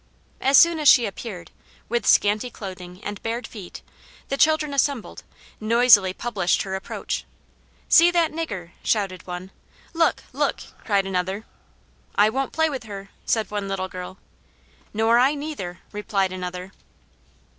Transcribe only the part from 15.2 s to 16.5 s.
neither," replied